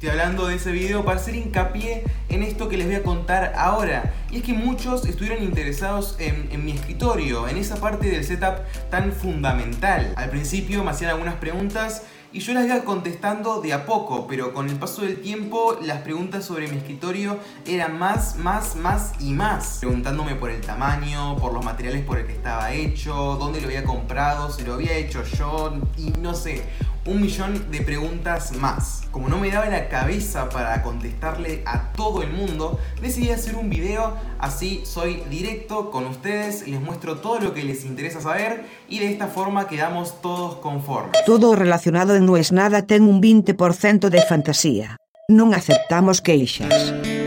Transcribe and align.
Estoy 0.00 0.18
hablando 0.18 0.46
de 0.46 0.54
ese 0.54 0.72
video 0.72 1.04
para 1.04 1.18
hacer 1.18 1.34
hincapié 1.34 2.04
en 2.30 2.42
esto 2.42 2.70
que 2.70 2.78
les 2.78 2.86
voy 2.86 2.94
a 2.94 3.02
contar 3.02 3.52
ahora. 3.54 4.14
Y 4.30 4.38
es 4.38 4.42
que 4.42 4.54
muchos 4.54 5.04
estuvieron 5.04 5.44
interesados 5.44 6.16
en, 6.18 6.64
mi 6.64 6.72
escritorio, 6.72 7.46
en 7.48 7.58
esa 7.58 7.76
parte 7.76 8.08
del 8.08 8.24
setup 8.24 8.60
tan 8.88 9.12
fundamental. 9.12 10.14
Al 10.16 10.30
principio 10.30 10.82
me 10.82 10.92
hacían 10.92 11.10
algunas 11.10 11.34
preguntas 11.34 12.04
y 12.32 12.38
yo 12.40 12.54
las 12.54 12.64
iba 12.64 12.80
contestando 12.82 13.60
de 13.60 13.74
a 13.74 13.84
poco, 13.84 14.26
pero 14.26 14.54
con 14.54 14.70
el 14.70 14.76
paso 14.76 15.02
del 15.02 15.20
tiempo 15.20 15.76
las 15.82 16.00
preguntas 16.00 16.46
sobre 16.46 16.68
mi 16.68 16.78
escritorio 16.78 17.38
eran 17.66 17.98
más, 17.98 18.36
más, 18.36 18.76
más 18.76 19.12
y 19.20 19.34
más. 19.34 19.78
Preguntándome 19.80 20.34
por 20.34 20.48
el 20.50 20.62
tamaño, 20.62 21.36
por 21.36 21.52
los 21.52 21.62
materiales 21.62 22.02
por 22.06 22.18
el 22.18 22.26
que 22.26 22.32
estaba 22.32 22.72
hecho, 22.72 23.36
dónde 23.38 23.60
lo 23.60 23.66
había 23.66 23.84
comprado, 23.84 24.50
si 24.50 24.62
lo 24.62 24.74
había 24.74 24.94
hecho 24.94 25.24
yo 25.24 25.74
y 25.98 26.08
no 26.20 26.32
sé 26.32 26.62
un 27.06 27.20
millón 27.20 27.70
de 27.70 27.80
preguntas 27.80 28.52
más. 28.52 29.02
Como 29.10 29.28
no 29.28 29.38
me 29.38 29.50
daba 29.50 29.66
la 29.66 29.88
cabeza 29.88 30.48
para 30.48 30.82
contestarle 30.82 31.62
a 31.66 31.92
todo 31.92 32.22
el 32.22 32.30
mundo, 32.30 32.78
decidí 33.00 33.30
hacer 33.30 33.56
un 33.56 33.70
video, 33.70 34.14
así 34.38 34.82
soy 34.84 35.22
directo 35.30 35.90
con 35.90 36.06
ustedes, 36.06 36.66
les 36.68 36.80
muestro 36.80 37.18
todo 37.18 37.40
lo 37.40 37.54
que 37.54 37.64
les 37.64 37.84
interesa 37.84 38.20
saber 38.20 38.64
y 38.88 38.98
de 38.98 39.10
esta 39.10 39.26
forma 39.26 39.66
quedamos 39.68 40.20
todos 40.20 40.56
conformes. 40.56 41.12
Todo 41.26 41.56
relacionado 41.56 42.18
No 42.20 42.36
es 42.36 42.52
nada 42.52 42.86
ten 42.86 43.04
un 43.04 43.20
20% 43.22 44.08
de 44.08 44.22
fantasía. 44.22 44.96
Non 45.30 45.54
aceptamos 45.54 46.20
queixas. 46.20 47.19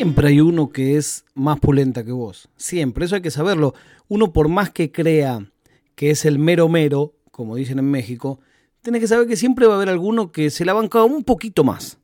Siempre 0.00 0.28
hay 0.28 0.40
uno 0.40 0.70
que 0.70 0.96
es 0.96 1.26
más 1.34 1.60
pulenta 1.60 2.02
que 2.02 2.12
vos. 2.12 2.48
Siempre, 2.56 3.04
eso 3.04 3.16
hay 3.16 3.20
que 3.20 3.30
saberlo. 3.30 3.74
Uno 4.08 4.32
por 4.32 4.48
más 4.48 4.70
que 4.70 4.90
crea 4.90 5.46
que 5.94 6.08
es 6.08 6.24
el 6.24 6.38
mero 6.38 6.70
mero, 6.70 7.12
como 7.30 7.54
dicen 7.54 7.78
en 7.78 7.90
México, 7.90 8.40
tenés 8.80 9.02
que 9.02 9.08
saber 9.08 9.28
que 9.28 9.36
siempre 9.36 9.66
va 9.66 9.74
a 9.74 9.76
haber 9.76 9.90
alguno 9.90 10.32
que 10.32 10.48
se 10.48 10.64
la 10.64 10.72
banca 10.72 11.04
un 11.04 11.22
poquito 11.22 11.64
más. 11.64 11.98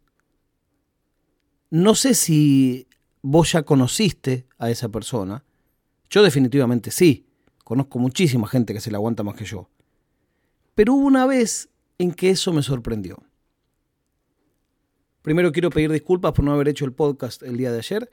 No 1.71 1.95
sé 1.95 2.13
si 2.13 2.87
vos 3.23 3.53
ya 3.53 3.63
conociste 3.63 4.45
a 4.59 4.71
esa 4.71 4.91
persona. 4.91 5.43
Yo 6.11 6.23
definitivamente 6.23 6.91
sí. 6.91 7.25
Conozco 7.65 7.99
muchísima 7.99 8.47
gente 8.47 8.75
que 8.75 8.83
se 8.83 8.91
la 8.91 8.99
aguanta 8.99 9.23
más 9.23 9.37
que 9.37 9.47
yo. 9.47 9.71
Pero 10.75 10.93
hubo 10.93 11.07
una 11.07 11.25
vez 11.25 11.71
en 11.97 12.13
que 12.13 12.29
eso 12.29 12.53
me 12.53 12.63
sorprendió. 12.63 13.23
Primero 15.27 15.51
quiero 15.51 15.71
pedir 15.71 15.91
disculpas 15.91 16.31
por 16.31 16.45
no 16.45 16.53
haber 16.53 16.69
hecho 16.69 16.85
el 16.85 16.93
podcast 16.93 17.43
el 17.43 17.57
día 17.57 17.73
de 17.73 17.79
ayer. 17.79 18.09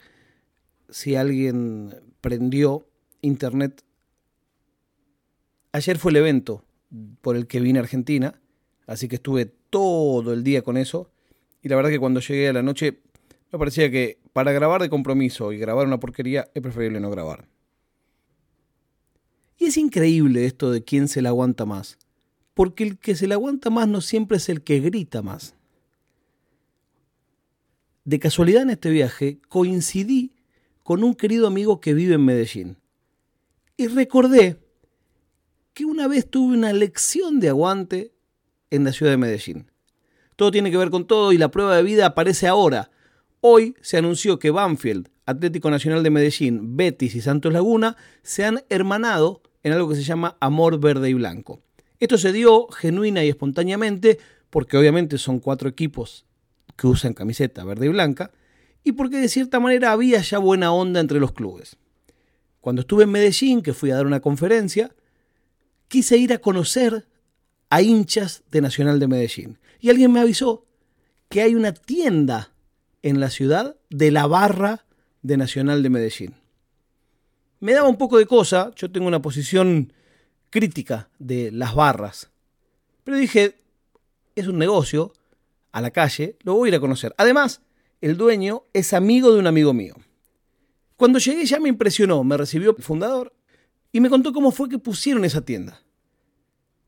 Si 0.89 1.13
alguien 1.15 1.93
prendió 2.21 2.87
internet. 3.21 3.83
Ayer 5.73 5.99
fue 5.99 6.09
el 6.09 6.15
evento 6.15 6.65
por 7.21 7.35
el 7.35 7.45
que 7.45 7.59
vine 7.59 7.77
a 7.77 7.83
Argentina, 7.83 8.41
así 8.87 9.07
que 9.07 9.17
estuve 9.17 9.45
todo 9.45 10.33
el 10.33 10.43
día 10.43 10.63
con 10.63 10.75
eso. 10.75 11.11
Y 11.61 11.69
la 11.69 11.75
verdad 11.75 11.91
que 11.91 11.99
cuando 11.99 12.19
llegué 12.19 12.49
a 12.49 12.53
la 12.53 12.63
noche 12.63 13.01
me 13.51 13.59
parecía 13.59 13.91
que 13.91 14.17
para 14.33 14.51
grabar 14.51 14.81
de 14.81 14.89
compromiso 14.89 15.51
y 15.51 15.59
grabar 15.59 15.85
una 15.85 15.99
porquería 15.99 16.49
es 16.55 16.63
preferible 16.63 16.99
no 16.99 17.11
grabar. 17.11 17.47
Y 19.59 19.65
es 19.65 19.77
increíble 19.77 20.47
esto 20.47 20.71
de 20.71 20.83
quién 20.83 21.07
se 21.07 21.21
la 21.21 21.29
aguanta 21.29 21.65
más, 21.65 21.99
porque 22.55 22.83
el 22.83 22.97
que 22.97 23.15
se 23.15 23.27
la 23.27 23.35
aguanta 23.35 23.69
más 23.69 23.87
no 23.87 24.01
siempre 24.01 24.37
es 24.37 24.49
el 24.49 24.63
que 24.63 24.79
grita 24.79 25.21
más 25.21 25.55
de 28.05 28.19
casualidad 28.19 28.63
en 28.63 28.71
este 28.71 28.89
viaje 28.89 29.39
coincidí 29.47 30.33
con 30.83 31.03
un 31.03 31.15
querido 31.15 31.47
amigo 31.47 31.79
que 31.79 31.93
vive 31.93 32.15
en 32.15 32.25
Medellín. 32.25 32.77
Y 33.77 33.87
recordé 33.87 34.59
que 35.73 35.85
una 35.85 36.07
vez 36.07 36.29
tuve 36.29 36.55
una 36.55 36.73
lección 36.73 37.39
de 37.39 37.49
aguante 37.49 38.13
en 38.69 38.83
la 38.83 38.91
ciudad 38.91 39.11
de 39.11 39.17
Medellín. 39.17 39.71
Todo 40.35 40.51
tiene 40.51 40.71
que 40.71 40.77
ver 40.77 40.89
con 40.89 41.07
todo 41.07 41.31
y 41.31 41.37
la 41.37 41.51
prueba 41.51 41.75
de 41.75 41.83
vida 41.83 42.07
aparece 42.07 42.47
ahora. 42.47 42.91
Hoy 43.39 43.75
se 43.81 43.97
anunció 43.97 44.39
que 44.39 44.51
Banfield, 44.51 45.09
Atlético 45.25 45.69
Nacional 45.69 46.03
de 46.03 46.09
Medellín, 46.09 46.75
Betis 46.75 47.15
y 47.15 47.21
Santos 47.21 47.53
Laguna 47.53 47.95
se 48.21 48.43
han 48.43 48.63
hermanado 48.69 49.41
en 49.63 49.73
algo 49.73 49.89
que 49.89 49.95
se 49.95 50.03
llama 50.03 50.37
Amor 50.41 50.79
Verde 50.79 51.09
y 51.09 51.13
Blanco. 51.13 51.61
Esto 51.99 52.17
se 52.17 52.33
dio 52.33 52.67
genuina 52.67 53.23
y 53.23 53.29
espontáneamente 53.29 54.19
porque 54.49 54.77
obviamente 54.77 55.17
son 55.17 55.39
cuatro 55.39 55.69
equipos 55.69 56.25
que 56.75 56.87
usan 56.87 57.13
camiseta 57.13 57.63
verde 57.63 57.87
y 57.87 57.89
blanca, 57.89 58.31
y 58.83 58.93
porque 58.93 59.17
de 59.17 59.29
cierta 59.29 59.59
manera 59.59 59.91
había 59.91 60.21
ya 60.21 60.37
buena 60.37 60.73
onda 60.73 60.99
entre 60.99 61.19
los 61.19 61.31
clubes. 61.31 61.77
Cuando 62.59 62.81
estuve 62.81 63.03
en 63.03 63.11
Medellín, 63.11 63.61
que 63.61 63.73
fui 63.73 63.91
a 63.91 63.95
dar 63.95 64.05
una 64.05 64.19
conferencia, 64.19 64.95
quise 65.87 66.17
ir 66.17 66.33
a 66.33 66.39
conocer 66.39 67.07
a 67.69 67.81
hinchas 67.81 68.43
de 68.51 68.61
Nacional 68.61 68.99
de 68.99 69.07
Medellín. 69.07 69.59
Y 69.79 69.89
alguien 69.89 70.11
me 70.11 70.19
avisó 70.19 70.65
que 71.29 71.41
hay 71.41 71.55
una 71.55 71.73
tienda 71.73 72.53
en 73.01 73.19
la 73.19 73.29
ciudad 73.29 73.75
de 73.89 74.11
la 74.11 74.27
barra 74.27 74.85
de 75.21 75.37
Nacional 75.37 75.83
de 75.83 75.89
Medellín. 75.89 76.35
Me 77.59 77.73
daba 77.73 77.87
un 77.87 77.97
poco 77.97 78.17
de 78.17 78.25
cosa, 78.25 78.71
yo 78.75 78.91
tengo 78.91 79.07
una 79.07 79.21
posición 79.21 79.93
crítica 80.49 81.09
de 81.19 81.51
las 81.51 81.73
barras, 81.75 82.29
pero 83.03 83.17
dije, 83.17 83.55
es 84.35 84.47
un 84.47 84.57
negocio, 84.57 85.13
a 85.73 85.81
la 85.81 85.91
calle, 85.91 86.37
lo 86.43 86.53
voy 86.53 86.67
a 86.67 86.69
ir 86.69 86.75
a 86.75 86.79
conocer. 86.79 87.13
Además, 87.17 87.61
el 87.99 88.15
dueño 88.15 88.63
es 88.73 88.93
amigo 88.93 89.33
de 89.33 89.39
un 89.39 89.47
amigo 89.47 89.73
mío. 89.73 89.95
Cuando 90.95 91.19
llegué 91.19 91.45
ya 91.45 91.59
me 91.59 91.67
impresionó, 91.67 92.23
me 92.23 92.37
recibió 92.37 92.75
el 92.77 92.83
fundador 92.83 93.33
y 93.91 93.99
me 93.99 94.09
contó 94.09 94.31
cómo 94.31 94.51
fue 94.51 94.69
que 94.69 94.77
pusieron 94.77 95.25
esa 95.25 95.41
tienda. 95.41 95.83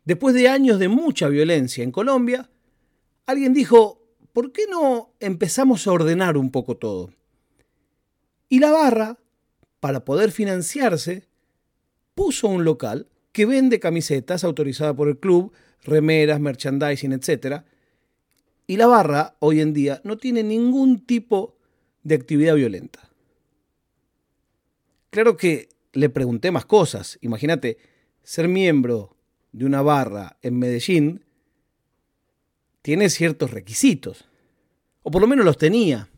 Después 0.05 0.35
de 0.35 0.47
años 0.47 0.77
de 0.77 0.87
mucha 0.87 1.27
violencia 1.27 1.83
en 1.83 1.91
Colombia, 1.91 2.49
alguien 3.25 3.53
dijo, 3.53 4.07
¿por 4.33 4.51
qué 4.51 4.67
no 4.69 5.13
empezamos 5.19 5.87
a 5.87 5.91
ordenar 5.91 6.37
un 6.37 6.51
poco 6.51 6.77
todo? 6.77 7.11
Y 8.47 8.59
la 8.59 8.71
barra, 8.71 9.17
para 9.79 10.05
poder 10.05 10.31
financiarse, 10.31 11.27
puso 12.13 12.47
un 12.47 12.63
local 12.63 13.07
que 13.31 13.47
vende 13.47 13.79
camisetas 13.79 14.43
autorizadas 14.43 14.95
por 14.95 15.07
el 15.07 15.17
club, 15.17 15.51
remeras, 15.81 16.39
merchandising, 16.39 17.13
etcétera, 17.13 17.65
y 18.67 18.77
la 18.77 18.87
barra 18.87 19.35
hoy 19.39 19.61
en 19.61 19.73
día 19.73 20.01
no 20.03 20.17
tiene 20.17 20.43
ningún 20.43 21.05
tipo 21.05 21.57
de 22.03 22.15
actividad 22.15 22.55
violenta. 22.55 23.09
Claro 25.09 25.37
que 25.37 25.69
le 25.93 26.09
pregunté 26.09 26.51
más 26.51 26.65
cosas. 26.65 27.17
Imagínate, 27.21 27.77
ser 28.23 28.47
miembro 28.47 29.15
de 29.51 29.65
una 29.65 29.81
barra 29.81 30.37
en 30.41 30.59
Medellín 30.59 31.23
tiene 32.81 33.09
ciertos 33.09 33.51
requisitos. 33.51 34.25
O 35.03 35.11
por 35.11 35.21
lo 35.21 35.27
menos 35.27 35.45
los 35.45 35.57
tenía. 35.57 36.09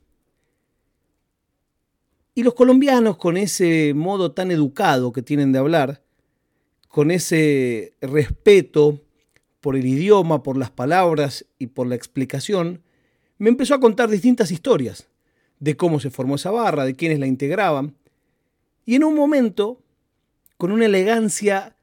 Y 2.33 2.43
los 2.43 2.53
colombianos, 2.53 3.17
con 3.17 3.37
ese 3.37 3.93
modo 3.93 4.31
tan 4.31 4.51
educado 4.51 5.11
que 5.11 5.21
tienen 5.21 5.51
de 5.51 5.59
hablar, 5.59 6.03
con 6.87 7.11
ese 7.11 7.93
respeto 8.01 9.06
por 9.67 9.75
el 9.75 9.85
idioma, 9.85 10.43
por 10.43 10.55
las 10.55 10.71
palabras 10.71 11.45
y 11.59 11.67
por 11.67 11.87
la 11.87 11.95
explicación, 11.95 12.83
me 13.37 13.49
empezó 13.49 13.73
a 13.75 13.81
contar 13.81 14.09
distintas 14.09 14.49
historias 14.49 15.09
de 15.59 15.75
cómo 15.75 15.99
se 15.99 16.09
formó 16.09 16.35
esa 16.35 16.51
barra, 16.51 16.85
de 16.85 16.95
quiénes 16.95 17.19
la 17.19 17.27
integraban. 17.27 17.93
Y 18.85 18.95
en 18.95 19.03
un 19.03 19.13
momento, 19.13 19.83
con 20.55 20.71
una 20.71 20.85
elegancia 20.85 21.75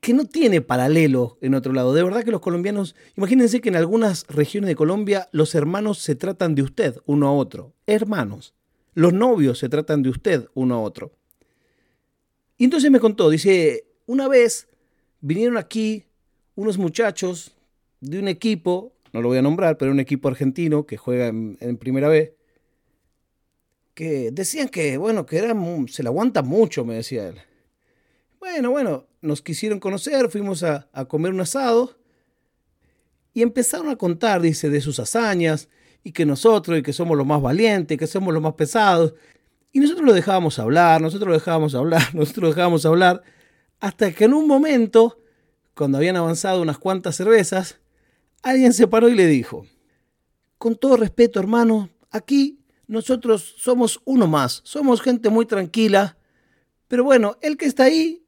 que 0.00 0.14
no 0.14 0.24
tiene 0.24 0.62
paralelo 0.62 1.38
en 1.42 1.54
otro 1.54 1.72
lado. 1.72 1.94
De 1.94 2.02
verdad 2.02 2.24
que 2.24 2.32
los 2.32 2.40
colombianos, 2.40 2.96
imagínense 3.16 3.60
que 3.60 3.68
en 3.68 3.76
algunas 3.76 4.26
regiones 4.26 4.66
de 4.66 4.74
Colombia 4.74 5.28
los 5.30 5.54
hermanos 5.54 5.98
se 5.98 6.16
tratan 6.16 6.56
de 6.56 6.62
usted 6.62 6.96
uno 7.06 7.28
a 7.28 7.32
otro. 7.32 7.72
Hermanos. 7.86 8.52
Los 8.94 9.12
novios 9.12 9.60
se 9.60 9.68
tratan 9.68 10.02
de 10.02 10.10
usted 10.10 10.48
uno 10.54 10.74
a 10.74 10.80
otro. 10.80 11.12
Y 12.58 12.64
entonces 12.64 12.90
me 12.90 12.98
contó, 12.98 13.30
dice, 13.30 13.84
una 14.06 14.26
vez 14.26 14.66
vinieron 15.20 15.56
aquí 15.56 16.06
unos 16.54 16.78
muchachos 16.78 17.54
de 18.00 18.18
un 18.18 18.28
equipo, 18.28 18.92
no 19.12 19.22
lo 19.22 19.28
voy 19.28 19.38
a 19.38 19.42
nombrar, 19.42 19.78
pero 19.78 19.92
un 19.92 20.00
equipo 20.00 20.28
argentino 20.28 20.86
que 20.86 20.96
juega 20.96 21.28
en, 21.28 21.76
Primera 21.78 22.08
B, 22.08 22.36
que 23.94 24.30
decían 24.32 24.68
que, 24.68 24.96
bueno, 24.96 25.26
que 25.26 25.38
era, 25.38 25.54
se 25.88 26.02
la 26.02 26.10
aguanta 26.10 26.42
mucho, 26.42 26.84
me 26.84 26.94
decía 26.94 27.28
él. 27.28 27.36
Bueno, 28.40 28.70
bueno, 28.70 29.06
nos 29.20 29.42
quisieron 29.42 29.78
conocer, 29.78 30.28
fuimos 30.30 30.62
a, 30.62 30.88
a 30.92 31.04
comer 31.04 31.32
un 31.32 31.40
asado 31.40 31.96
y 33.34 33.42
empezaron 33.42 33.88
a 33.88 33.96
contar, 33.96 34.40
dice, 34.40 34.68
de 34.68 34.80
sus 34.80 34.98
hazañas 34.98 35.68
y 36.04 36.12
que 36.12 36.26
nosotros, 36.26 36.78
y 36.78 36.82
que 36.82 36.92
somos 36.92 37.16
los 37.16 37.26
más 37.26 37.40
valientes, 37.40 37.96
que 37.96 38.06
somos 38.06 38.34
los 38.34 38.42
más 38.42 38.54
pesados. 38.54 39.14
Y 39.72 39.80
nosotros 39.80 40.04
lo 40.04 40.12
dejábamos 40.12 40.58
hablar, 40.58 41.00
nosotros 41.00 41.28
lo 41.28 41.34
dejábamos 41.34 41.74
hablar, 41.74 42.02
nosotros 42.14 42.42
lo 42.42 42.48
dejábamos 42.48 42.84
hablar, 42.84 43.22
hasta 43.80 44.12
que 44.12 44.24
en 44.24 44.34
un 44.34 44.46
momento 44.46 45.21
cuando 45.74 45.98
habían 45.98 46.16
avanzado 46.16 46.62
unas 46.62 46.78
cuantas 46.78 47.16
cervezas, 47.16 47.78
alguien 48.42 48.72
se 48.72 48.86
paró 48.86 49.08
y 49.08 49.14
le 49.14 49.26
dijo, 49.26 49.66
con 50.58 50.76
todo 50.76 50.96
respeto 50.96 51.40
hermano, 51.40 51.90
aquí 52.10 52.60
nosotros 52.86 53.54
somos 53.58 54.00
uno 54.04 54.26
más, 54.26 54.60
somos 54.64 55.00
gente 55.00 55.28
muy 55.28 55.46
tranquila, 55.46 56.16
pero 56.88 57.04
bueno, 57.04 57.36
el 57.40 57.56
que 57.56 57.66
está 57.66 57.84
ahí 57.84 58.22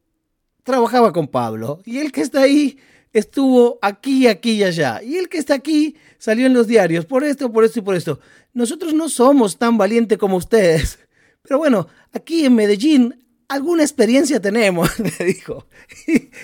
trabajaba 0.64 1.12
con 1.12 1.28
Pablo. 1.28 1.80
Y 1.84 1.98
el 1.98 2.10
que 2.10 2.22
está 2.22 2.40
ahí 2.40 2.78
estuvo 3.12 3.78
aquí, 3.80 4.26
aquí 4.26 4.52
y 4.52 4.64
allá. 4.64 5.02
Y 5.02 5.16
el 5.16 5.28
que 5.28 5.38
está 5.38 5.54
aquí 5.54 5.96
salió 6.18 6.46
en 6.46 6.54
los 6.54 6.66
diarios 6.66 7.04
por 7.04 7.22
esto, 7.22 7.52
por 7.52 7.64
esto 7.64 7.78
y 7.78 7.82
por 7.82 7.94
esto. 7.94 8.18
Nosotros 8.52 8.92
no 8.94 9.08
somos 9.08 9.56
tan 9.58 9.78
valientes 9.78 10.18
como 10.18 10.36
ustedes. 10.36 10.98
Pero 11.42 11.58
bueno, 11.58 11.86
aquí 12.12 12.44
en 12.46 12.54
Medellín 12.54 13.23
alguna 13.48 13.82
experiencia 13.82 14.40
tenemos, 14.40 14.90
le 15.18 15.24
dijo. 15.24 15.66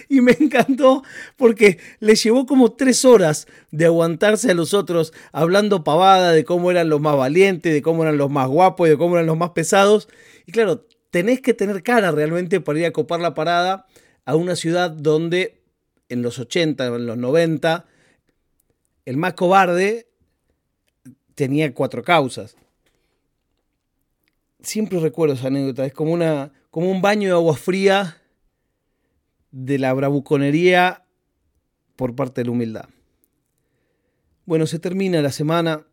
Y, 0.09 0.21
me 0.21 0.37
encantó 0.39 1.03
porque 1.37 1.79
le 1.99 2.15
llevó 2.15 2.47
como 2.47 2.73
tres 2.73 3.05
horas 3.05 3.47
de 3.71 3.87
aguantarse 3.87 4.51
a 4.51 4.55
los 4.55 4.75
otros 4.75 5.13
hablando 5.33 5.85
pavada 5.85 6.33
de 6.33 6.45
cómo 6.45 6.71
eran 6.71 6.89
los 6.89 7.01
más 7.01 7.17
valientes, 7.17 7.73
de 7.73 7.83
cómo 7.83 8.03
eran 8.03 8.19
los 8.19 8.31
más 8.31 8.49
guapos 8.49 8.87
y 8.87 8.91
de 8.91 8.99
cómo 8.99 9.17
eran 9.17 9.27
los 9.27 9.37
más 9.37 9.51
pesados. 9.51 10.09
Y 10.47 10.53
claro, 10.53 10.87
tenés 11.11 11.41
que 11.41 11.55
tener 11.55 11.83
cara 11.83 12.11
realmente 12.11 12.61
para 12.61 12.79
ir 12.79 12.87
a 12.87 12.93
copar 12.93 13.21
la 13.21 13.35
parada 13.35 13.87
a 14.25 14.37
una 14.37 14.57
ciudad 14.57 14.91
donde 14.91 15.63
en 16.09 16.23
los 16.23 16.39
80, 16.39 16.87
en 16.87 17.07
los 17.07 17.17
90, 17.17 17.87
el 19.07 19.17
más 19.17 19.35
cobarde 19.35 20.09
tenía 21.35 21.73
cuatro 21.73 22.03
causas. 22.03 22.57
Siempre 24.63 25.01
recuerdo 25.01 25.35
esa 25.35 25.49
anécdota, 25.49 25.87
es 25.87 25.93
como, 25.93 26.13
una, 26.13 26.53
como 26.71 26.91
un 26.91 27.03
baño 27.03 27.29
de 27.29 27.35
agua 27.35 27.57
fría 27.57 28.23
de 29.51 29.79
la 29.79 29.93
bravuconería 29.93 31.05
por 31.97 32.15
parte 32.15 32.41
de 32.41 32.47
la 32.47 32.51
humildad. 32.53 32.89
Bueno, 34.45 34.67
se 34.67 34.79
termina 34.79 35.23
la 35.23 35.33
semana. 35.33 35.87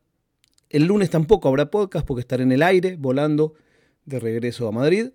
El 0.69 0.85
lunes 0.85 1.09
tampoco 1.09 1.47
habrá 1.47 1.69
podcast 1.69 2.05
porque 2.05 2.21
estaré 2.21 2.43
en 2.43 2.51
el 2.51 2.63
aire, 2.63 2.97
volando 2.97 3.53
de 4.05 4.19
regreso 4.19 4.67
a 4.67 4.71
Madrid. 4.71 5.09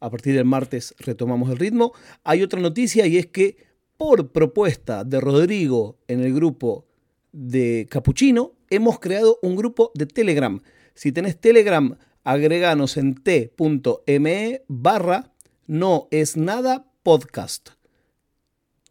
A 0.00 0.10
partir 0.10 0.34
del 0.34 0.44
martes 0.44 0.94
retomamos 0.98 1.50
el 1.50 1.58
ritmo. 1.58 1.92
Hay 2.24 2.42
otra 2.42 2.60
noticia 2.60 3.06
y 3.06 3.18
es 3.18 3.26
que 3.26 3.68
por 3.98 4.30
propuesta 4.30 5.04
de 5.04 5.20
Rodrigo 5.20 5.98
en 6.06 6.20
el 6.20 6.32
grupo 6.32 6.86
de 7.32 7.86
Capuchino, 7.90 8.52
hemos 8.70 8.98
creado 9.00 9.38
un 9.42 9.56
grupo 9.56 9.90
de 9.94 10.06
Telegram. 10.06 10.62
Si 10.94 11.12
tenés 11.12 11.38
Telegram, 11.38 11.98
agreganos 12.28 12.98
en 12.98 13.14
t.me 13.14 14.62
barra 14.68 15.32
no 15.66 16.08
es 16.10 16.36
nada 16.36 16.84
podcast. 17.02 17.70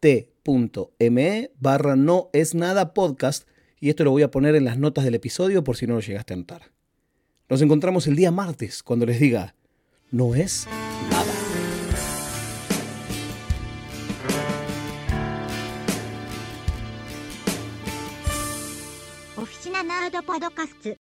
t.me 0.00 1.52
barra 1.60 1.94
no 1.94 2.30
es 2.32 2.56
nada 2.56 2.94
podcast. 2.94 3.48
Y 3.78 3.90
esto 3.90 4.02
lo 4.02 4.10
voy 4.10 4.22
a 4.22 4.32
poner 4.32 4.56
en 4.56 4.64
las 4.64 4.76
notas 4.76 5.04
del 5.04 5.14
episodio 5.14 5.62
por 5.62 5.76
si 5.76 5.86
no 5.86 5.94
lo 5.94 6.00
llegaste 6.00 6.34
a 6.34 6.36
notar. 6.36 6.72
Nos 7.48 7.62
encontramos 7.62 8.08
el 8.08 8.16
día 8.16 8.32
martes 8.32 8.82
cuando 8.82 9.06
les 9.06 9.20
diga, 9.20 9.54
no 10.10 10.34
es 10.34 10.66
nada. 11.08 11.32
Oficina 19.36 19.84
Nerd 19.84 20.24
Podcast. 20.24 20.98